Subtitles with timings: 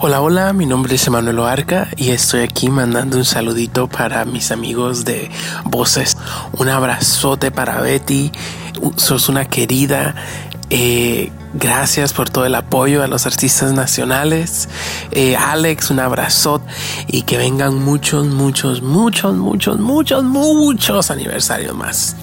[0.00, 4.52] Hola, hola, mi nombre es Emanuel Oarca y estoy aquí mandando un saludito para mis
[4.52, 5.28] amigos de
[5.64, 6.16] Voces.
[6.52, 8.30] Un abrazote para Betty,
[8.94, 10.14] sos una querida.
[10.70, 14.68] Eh, gracias por todo el apoyo a los artistas nacionales.
[15.10, 16.64] Eh, Alex, un abrazote
[17.08, 22.14] y que vengan muchos, muchos, muchos, muchos, muchos, muchos aniversarios más.